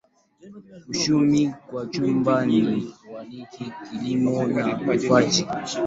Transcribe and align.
Uchumi 0.89 1.53
kwa 1.67 1.85
jumla 1.85 2.45
ni 2.45 2.85
wa 3.13 3.21
kilimo 3.85 4.43
na 4.47 4.77
ufugaji. 4.85 5.47